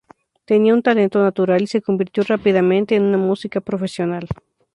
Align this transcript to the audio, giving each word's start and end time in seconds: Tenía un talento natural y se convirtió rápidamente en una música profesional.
Tenía 0.45 0.73
un 0.73 0.81
talento 0.81 1.21
natural 1.21 1.61
y 1.61 1.67
se 1.67 1.79
convirtió 1.83 2.23
rápidamente 2.23 2.95
en 2.95 3.03
una 3.03 3.19
música 3.19 3.61
profesional. 3.61 4.27